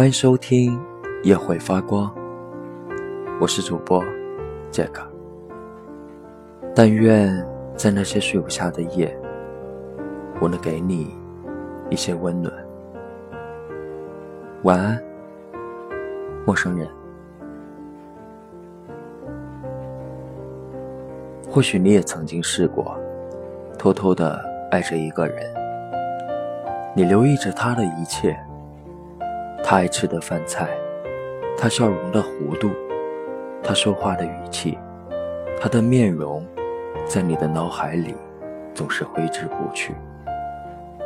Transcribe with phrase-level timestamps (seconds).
[0.00, 0.78] 欢迎收听
[1.24, 2.08] 《夜会发光》，
[3.38, 4.02] 我是主播
[4.70, 5.06] 杰克。
[6.74, 7.46] 但愿
[7.76, 9.14] 在那些睡不下的夜，
[10.40, 11.14] 我能给你
[11.90, 12.50] 一些温暖。
[14.62, 14.98] 晚安，
[16.46, 16.88] 陌生人。
[21.46, 22.98] 或许你也曾经试过，
[23.76, 25.44] 偷偷的爱着一个人，
[26.96, 28.34] 你留意着他的一切。
[29.70, 30.68] 他爱吃的饭菜，
[31.56, 32.72] 他笑容的弧度，
[33.62, 34.76] 他说话的语气，
[35.60, 36.44] 他的面容，
[37.06, 38.16] 在你的脑海里
[38.74, 39.94] 总是挥之不去。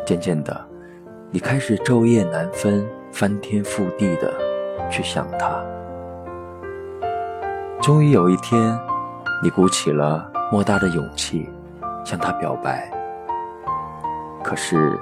[0.07, 0.59] 渐渐的，
[1.31, 4.33] 你开始昼夜难分、翻天覆地的
[4.91, 5.63] 去想他。
[7.83, 8.59] 终于有一天，
[9.43, 11.51] 你鼓起了莫大的勇气
[12.03, 12.91] 向他表白。
[14.43, 14.99] 可是，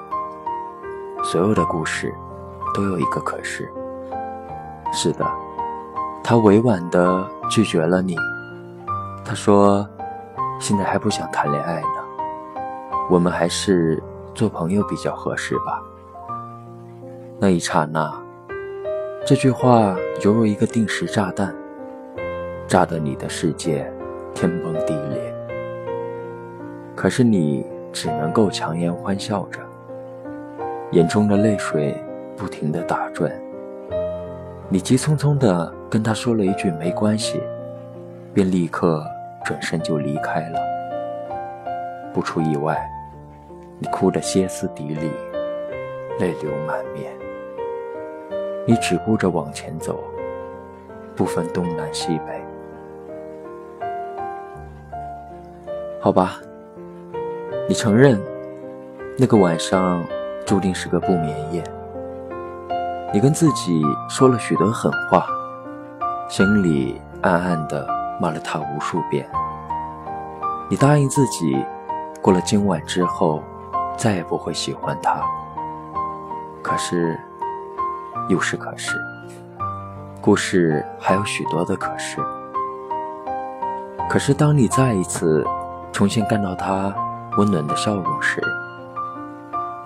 [1.23, 2.13] 所有的故事。
[2.75, 3.69] 都有一个可是。
[4.93, 5.27] 是的，
[6.23, 8.17] 他委婉的拒绝了你。
[9.25, 9.89] 他说
[10.61, 12.65] ：“现在还不想谈恋爱呢，
[13.09, 14.03] 我们还是
[14.35, 15.83] 做朋友比较合适吧。”
[17.41, 18.13] 那一刹那，
[19.27, 21.55] 这句话犹如一个定时炸弹，
[22.69, 23.91] 炸得你的世界
[24.35, 25.35] 天崩地裂。
[26.95, 29.61] 可是你只能够强颜欢笑着，
[30.91, 31.97] 眼中的泪水。
[32.43, 33.31] 不停的打转，
[34.69, 37.41] 你急匆匆的跟他说了一句“没关系”，
[38.35, 39.07] 便立刻
[39.45, 40.59] 转身就离开了。
[42.13, 42.85] 不出意外，
[43.79, 45.09] 你哭得歇斯底里，
[46.19, 47.13] 泪流满面。
[48.67, 50.03] 你只顾着往前走，
[51.15, 52.43] 不分东南西北。
[56.01, 56.41] 好吧，
[57.69, 58.21] 你承认，
[59.17, 60.05] 那个晚上
[60.45, 61.63] 注定是个不眠夜。
[63.15, 65.27] 你跟自己说了许多狠话，
[66.31, 67.87] 心里暗暗的
[68.19, 69.29] 骂了他无数遍。
[70.71, 71.63] 你答应自己，
[72.23, 73.43] 过了今晚之后，
[73.99, 75.21] 再也不会喜欢他。
[76.63, 77.21] 可是，
[78.29, 78.97] 又是可是，
[80.23, 82.19] 故事还有许多的可是。
[84.09, 85.47] 可是，当你再一次
[85.93, 86.95] 重新看到他
[87.37, 88.43] 温暖的笑容时，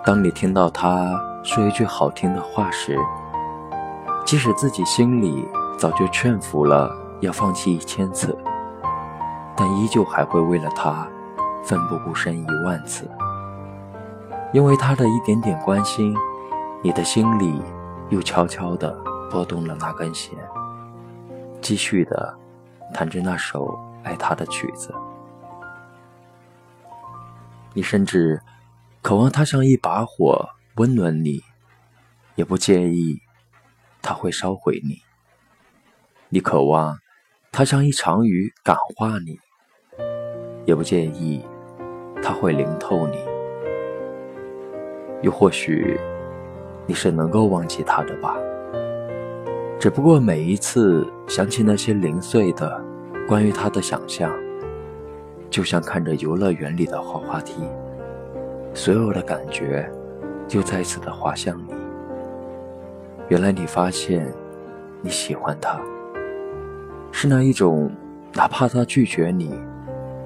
[0.05, 1.11] 当你听到他
[1.43, 2.97] 说一句好听的话时，
[4.27, 5.47] 即使自己心里
[5.79, 8.37] 早就劝服了要放弃一千次，
[9.57, 11.07] 但依旧还会为了他
[11.63, 13.09] 奋不顾身一万次。
[14.53, 16.13] 因为他的一点点关心，
[16.83, 17.63] 你的心里
[18.09, 18.93] 又悄悄地
[19.31, 20.37] 拨动了那根弦，
[21.61, 22.37] 继续地
[22.93, 24.93] 弹着那首爱他的曲子。
[27.75, 28.43] 你甚至
[29.03, 30.49] 渴望他像一把火
[30.79, 31.45] 温暖你，
[32.35, 33.21] 也不介意。
[34.07, 35.03] 他会烧毁你，
[36.29, 36.97] 你渴望
[37.51, 39.37] 他像一场雨感化你，
[40.65, 41.45] 也不介意
[42.23, 43.19] 他会淋透你。
[45.23, 45.99] 又或许
[46.87, 48.37] 你是能够忘记他的吧？
[49.77, 52.81] 只不过每一次想起那些零碎的
[53.27, 54.33] 关于他的想象，
[55.51, 57.61] 就像看着游乐园里的滑滑梯，
[58.73, 59.91] 所有的感觉
[60.47, 61.76] 就再次的滑向你。
[63.29, 64.25] 原来你发现，
[65.03, 65.81] 你喜欢他，
[67.11, 67.91] 是那一种
[68.33, 69.53] 哪怕他拒绝你，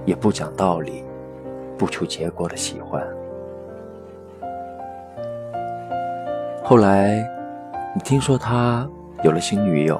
[0.04, 1.02] 也不讲道理、
[1.78, 3.02] 不出结果的喜欢。
[6.62, 7.26] 后来，
[7.94, 8.86] 你听说他
[9.24, 9.98] 有了新女友，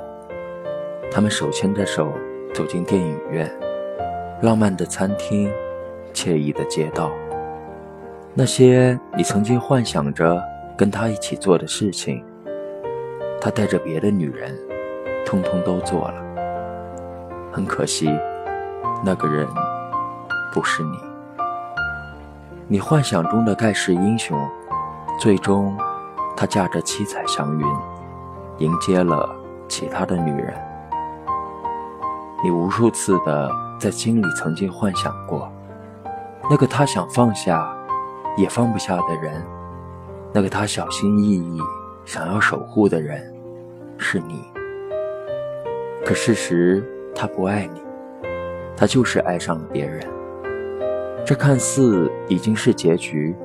[1.11, 2.13] 他们手牵着手
[2.53, 3.51] 走进电影院，
[4.43, 5.51] 浪漫的餐厅，
[6.13, 7.11] 惬意的街道，
[8.35, 10.39] 那些你曾经幻想着
[10.77, 12.23] 跟他一起做的事情。
[13.41, 14.55] 他带着别的女人，
[15.25, 16.23] 通通都做了。
[17.51, 18.11] 很可惜，
[19.03, 19.49] 那个人
[20.53, 20.99] 不是你。
[22.69, 24.39] 你幻想中的盖世英雄，
[25.19, 25.75] 最终
[26.37, 27.67] 他驾着七彩祥云，
[28.59, 29.29] 迎接了
[29.69, 30.55] 其他的女人。
[32.45, 35.51] 你无数次的在心里曾经幻想过，
[36.51, 37.75] 那个他想放下
[38.37, 39.43] 也放不下的人，
[40.31, 41.59] 那个他小心翼翼。
[42.07, 43.30] 想要守护的人
[44.03, 44.43] 是你，
[46.05, 46.83] 可事实
[47.15, 47.83] 他不爱你，
[48.75, 50.01] 他就是爱上了别人。
[51.25, 53.37] 这看似已经是结局，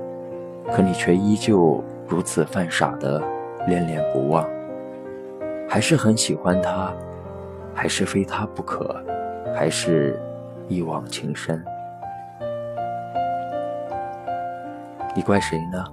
[0.72, 3.22] 可你却依旧如此犯傻的
[3.68, 4.48] 恋恋不忘，
[5.68, 6.92] 还是很喜欢他，
[7.74, 8.96] 还是非他不可，
[9.54, 10.18] 还是
[10.70, 11.62] 一往情深。
[15.14, 15.84] 你怪谁呢？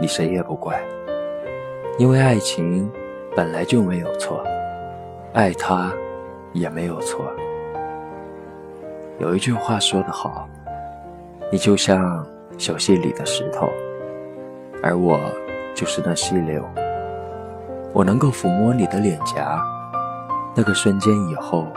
[0.00, 0.82] 你谁也不怪。
[1.98, 2.90] 因为爱情
[3.38, 4.42] 本来就没有错，
[5.32, 5.92] 爱他
[6.52, 7.24] 也没有错。
[9.20, 10.48] 有一句话说得好，
[11.52, 12.26] 你就像
[12.58, 13.68] 小溪里的石头，
[14.82, 15.20] 而我
[15.72, 16.68] 就是那溪流。
[17.92, 19.62] 我能够抚摸你的脸颊，
[20.56, 21.68] 那个瞬间以后，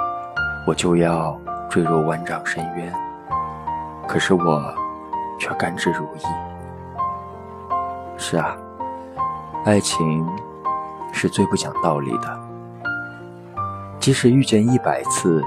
[0.65, 2.91] 我就要坠入万丈深渊。
[4.07, 4.73] 可是我
[5.39, 6.27] 却甘之如饴。
[8.17, 8.57] 是啊，
[9.63, 10.27] 爱情
[11.21, 12.39] 是最不讲道理的。
[13.99, 15.39] 即使遇见一百次，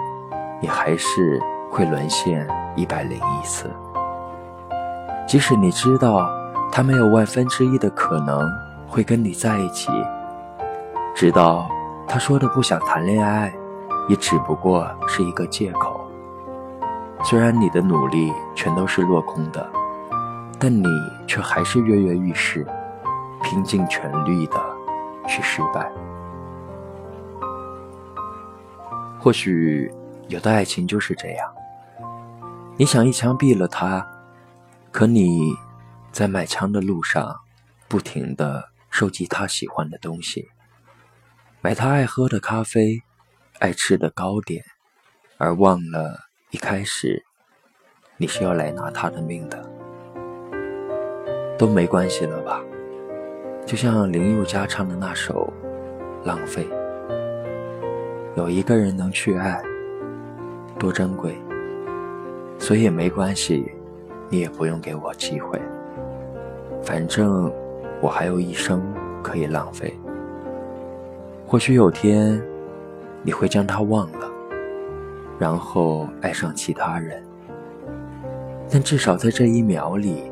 [0.61, 3.69] 你还是会沦陷一百零一次。
[5.26, 6.31] 即使你知道
[6.71, 8.49] 他没有万分之一的可能
[8.87, 9.91] 会跟你在一起。
[11.12, 11.69] 直到
[12.06, 13.53] 他说的不想谈恋爱，
[14.09, 16.00] 也只不过是一个借口。
[17.25, 19.69] 虽然你的努力全都是落空的，
[20.56, 20.87] 但你
[21.26, 22.65] 却还是跃跃欲试，
[23.43, 24.56] 拼尽全力的
[25.26, 25.91] 是失败。
[29.21, 29.91] 或许
[30.29, 31.55] 有的爱情就是这样，
[32.76, 34.06] 你想一枪毙了他，
[34.93, 35.55] 可你
[36.12, 37.35] 在买枪的路上，
[37.88, 40.49] 不停的收集他喜欢的东西。
[41.61, 43.03] 买他爱喝的咖啡，
[43.61, 44.62] 爱吃的糕点，
[45.38, 47.25] 而忘了一开始
[48.19, 49.67] 你是要来拿他的命的，
[51.59, 52.61] 都没关系了吧？
[53.66, 55.50] 就像林宥嘉唱的那首
[56.26, 56.64] 《浪费》，
[58.37, 59.58] 有一个人能去爱，
[60.78, 61.34] 多珍贵，
[62.58, 63.72] 所以没关系，
[64.28, 65.58] 你也不用给我机会，
[66.82, 67.50] 反正
[68.02, 68.82] 我还有一生
[69.22, 69.99] 可以浪费。
[71.46, 72.43] 或许有天，
[73.22, 74.31] 你会将他忘了，
[75.38, 77.22] 然后爱上其他人。
[78.70, 80.31] 但至少在这一秒里，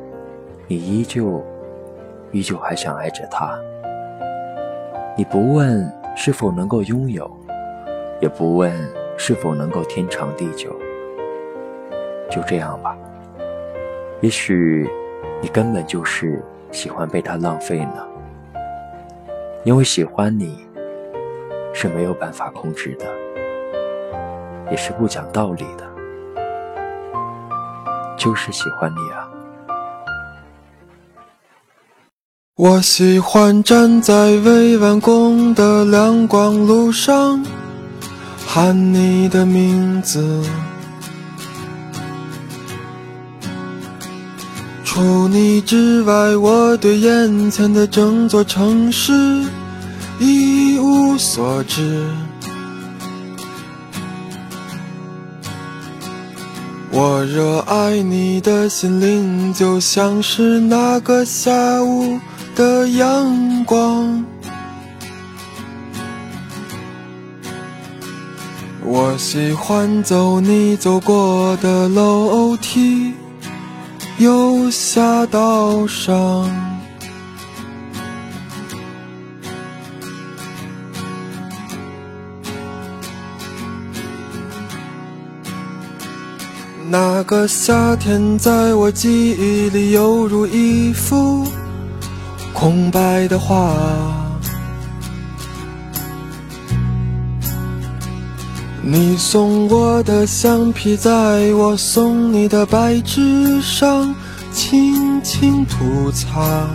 [0.66, 1.42] 你依旧，
[2.32, 3.56] 依旧还想爱着他。
[5.16, 7.30] 你不问是否能够拥有，
[8.20, 8.72] 也不问
[9.16, 10.74] 是否能够天长地久。
[12.28, 12.96] 就这样吧。
[14.20, 14.90] 也许，
[15.40, 16.42] 你根本就是
[16.72, 18.06] 喜欢被他浪费呢。
[19.62, 20.66] 因为喜欢你。
[21.74, 23.06] 是没有办法控制的，
[24.70, 25.90] 也是不讲道理的，
[28.14, 29.31] 就是喜欢你啊！
[32.56, 37.42] 我喜欢站在未完工的亮光路上，
[38.46, 40.44] 喊你的名字。
[44.84, 49.14] 除你之外，我对眼前的整座城市。
[50.18, 52.06] 一无所知，
[56.94, 62.20] 我热爱你的心灵，就像是那个下午
[62.54, 64.22] 的阳光。
[68.84, 73.14] 我喜欢走你走过的楼梯，
[74.18, 76.71] 由下到上。
[86.92, 91.42] 那个夏天，在我记忆里犹如一幅
[92.52, 93.74] 空白的画。
[98.82, 101.10] 你送我的橡皮，在
[101.54, 104.14] 我送你的白纸上
[104.52, 106.68] 轻轻涂擦。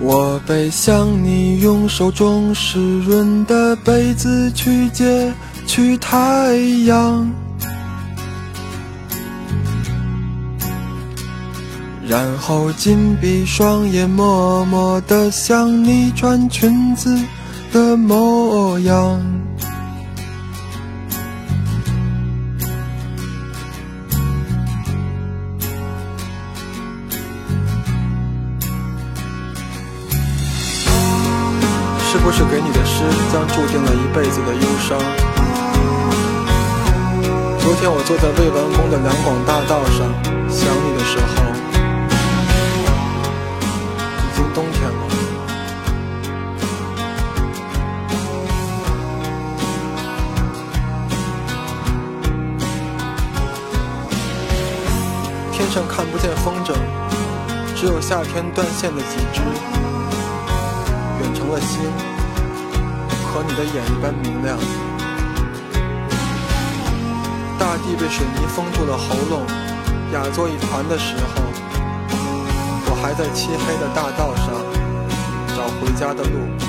[0.00, 5.30] 我背向你，用手中湿润的被子去接。
[5.68, 6.56] 去太
[6.86, 7.30] 阳，
[12.08, 17.14] 然后紧闭双眼，默默地想你穿裙子
[17.70, 19.20] 的模样。
[32.10, 35.37] 是不是给你的诗将注定了一辈子的忧伤？
[37.68, 40.08] 昨天我坐在未完工的两广大道上，
[40.48, 41.44] 想你的时候，
[44.24, 44.96] 已经冬天了。
[55.52, 56.72] 天上看不见风筝，
[57.76, 59.42] 只有夏天断线的几只，
[61.20, 61.82] 远成了星，
[63.26, 64.56] 和你的眼一般明亮。
[67.96, 69.46] 被水泥封住了喉咙，
[70.12, 71.42] 哑作一团的时候，
[72.90, 74.52] 我还在漆黑的大道上
[75.56, 76.67] 找回家的路。